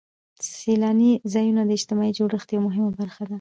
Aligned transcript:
سیلاني 0.55 1.11
ځایونه 1.33 1.61
د 1.65 1.69
اجتماعي 1.77 2.11
جوړښت 2.17 2.47
یوه 2.55 2.65
مهمه 2.67 2.91
برخه 2.99 3.21
ده. 3.25 3.29